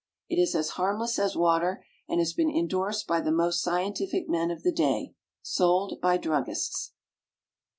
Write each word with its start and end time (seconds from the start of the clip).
It 0.29 0.41
is 0.41 0.55
as 0.55 0.69
harmless 0.81 1.19
as 1.19 1.35
water, 1.35 1.85
and 2.09 2.19
has 2.19 2.33
been 2.33 2.49
indorsed 2.49 3.05
by 3.05 3.21
the 3.21 3.31
most 3.31 3.61
scientific 3.61 4.27
men 4.27 4.49
of 4.49 4.63
the 4.63 4.71
day. 4.71 5.13
Sold 5.43 6.01
by 6.01 6.17
druggists. 6.17 6.93